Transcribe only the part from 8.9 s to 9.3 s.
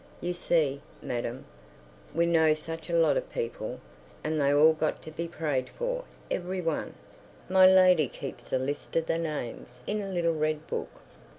of the